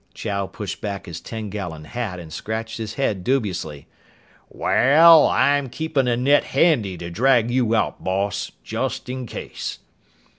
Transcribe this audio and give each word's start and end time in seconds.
'"Chow 0.15 0.47
pushed 0.47 0.81
back 0.81 1.05
his 1.05 1.21
ten 1.21 1.51
gallon 1.51 1.83
hat 1.83 2.19
and 2.19 2.33
scratched 2.33 2.79
his 2.79 2.95
head 2.95 3.23
dubiously. 3.23 3.85
"Wal, 4.49 5.27
I'm 5.27 5.69
keepin' 5.69 6.07
a 6.07 6.17
net 6.17 6.43
handy 6.43 6.97
to 6.97 7.11
drag 7.11 7.51
you 7.51 7.75
out, 7.75 8.03
boss, 8.03 8.51
just 8.63 9.09
in 9.09 9.27
case." 9.27 9.77